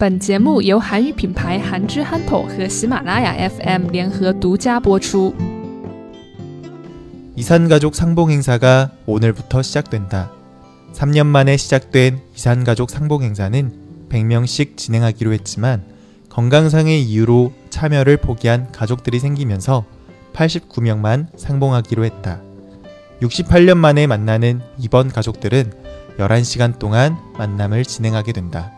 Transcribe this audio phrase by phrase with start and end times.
[0.00, 5.34] 本节目由韩语品牌韩之憨头和喜马拉雅 FM 联合独家播出。
[7.36, 10.32] 이산가족 상봉 행사가 오늘부터 시작된다.
[10.94, 13.72] 3년 만에 시작된 이산가족 상봉 행사는
[14.08, 15.84] 100명씩 진행하기로 했지만
[16.30, 19.84] 건강상의 이유로 참여를 포기한 가족들이 생기면서
[20.32, 22.40] 89명만 상봉하기로 했다.
[23.20, 25.74] 68년 만에 만나는 이번 가족들은
[26.16, 28.73] 11시간 동안 만남을 진행하게 된다.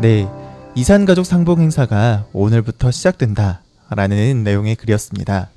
[0.00, 0.28] 네,
[0.76, 3.62] 이산가족 상봉 행사가 오늘부터 시작된다.
[3.90, 5.50] 라는 내용의 글이었습니다.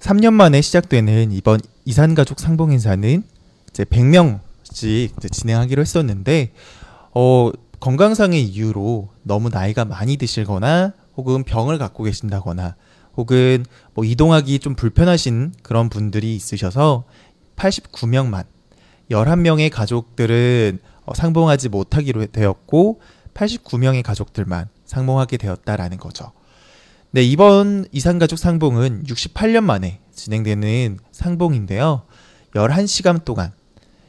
[0.00, 3.22] 3년 만에 시작되는 이번 이산가족 상봉 행사는
[3.70, 6.52] 이제 100명씩 이제 진행하기로 했었는데,
[7.14, 12.76] 어, 건강상의 이유로 너무 나이가 많이 드시거나 혹은 병을 갖고 계신다거나
[13.16, 17.04] 혹은 뭐 이동하기 좀 불편하신 그런 분들이 있으셔서
[17.56, 18.44] 89명만
[19.10, 23.00] 11명의 가족들은 어, 상봉하지 못하기로 되었고
[23.40, 26.32] 89명의 가족들만 상봉하게 되었다라는 거죠.
[27.12, 32.02] 네, 이번 이산가족 상봉은 68년 만에 진행되는 상봉인데요.
[32.54, 33.52] 11시간 동안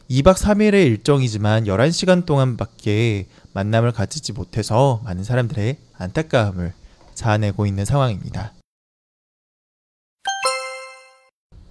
[0.09, 6.74] 2박 3일의 일정이지만 11시간 동안밖에 만남을 가지지 못해서 많은 사람들의 안타까움을
[7.14, 8.54] 자아내고 있는 상황입니다.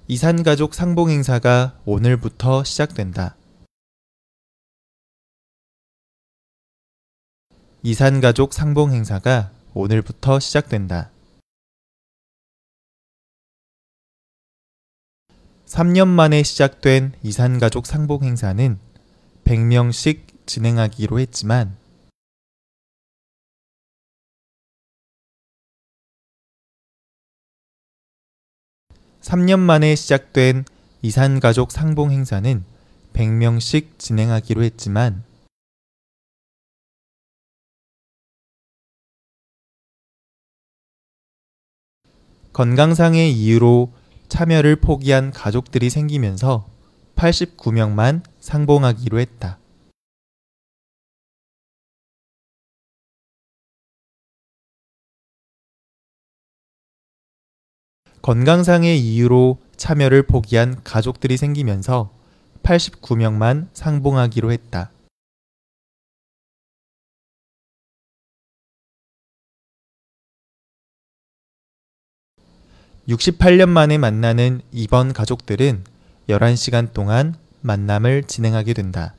[0.09, 3.37] 이산가족 상봉 행사가 오늘부터 시작된다.
[7.83, 11.11] 이산가족 상봉 행사가 오늘부터 시작된다.
[15.65, 18.79] 3년 만에 시작된 이산가족 상봉 행사는
[19.45, 21.79] 100명씩 진행하기로 했지만
[29.23, 30.67] 3년 만에 시작된
[31.01, 32.63] 이산가족 상봉 행사는
[33.15, 35.30] 100명씩 진행하기로 했지만
[42.53, 43.93] 건강상의 이유로
[44.29, 46.69] 참여를 포기한 가족들이 생기면서
[47.15, 49.59] 89명만 상봉하기로 했다.
[58.23, 62.11] 건강상의 이유로 참여를 포기한 가족들이 생기면서
[62.65, 64.91] 89명만 상봉하기로 했다.
[73.09, 75.85] (68년) 만에 만나는 이번 가족들은
[76.29, 79.15] (11시간) 동안 만남을 진행하게 된다.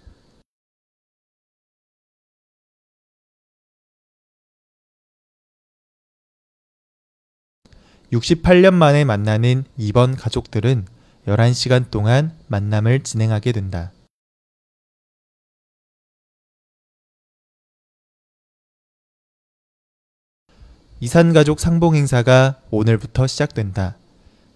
[8.12, 10.86] 68년 만에 만나는 이번 가족들은
[11.28, 13.94] 11시간 동안 만남을 진행하게 된다.
[21.04, 23.96] 이산가족 상봉 행사가 오늘부터 시작된다.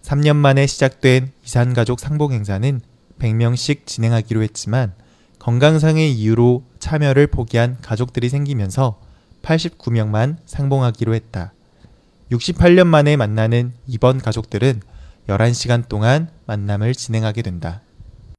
[0.02, 2.80] 3년 만에 시작된 이산가족 상봉 행사는
[3.18, 4.92] 100명씩 진행하기로 했지만
[5.40, 9.00] 건강상의 이유로 참여를 포기한 가족들이 생기면서
[9.42, 11.52] 89명만 상봉하기로 했다.
[12.30, 14.82] 68년 만에 만나는 이번 가족들은
[15.26, 17.80] 11시간 동안 만남을 진행하게 된다.